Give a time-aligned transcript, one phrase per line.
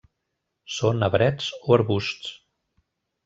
[0.77, 2.33] Són arbrets o arbusts.